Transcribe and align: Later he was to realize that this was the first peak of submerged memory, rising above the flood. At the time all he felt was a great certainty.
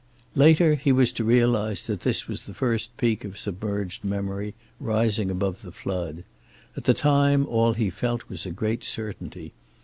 Later 0.33 0.73
he 0.73 0.91
was 0.91 1.11
to 1.11 1.23
realize 1.23 1.85
that 1.85 1.99
this 2.01 2.27
was 2.27 2.47
the 2.47 2.55
first 2.55 2.97
peak 2.97 3.23
of 3.23 3.37
submerged 3.37 4.03
memory, 4.03 4.55
rising 4.79 5.29
above 5.29 5.61
the 5.61 5.71
flood. 5.71 6.23
At 6.75 6.85
the 6.85 6.95
time 6.95 7.45
all 7.45 7.73
he 7.73 7.91
felt 7.91 8.27
was 8.27 8.47
a 8.47 8.51
great 8.51 8.83
certainty. 8.83 9.53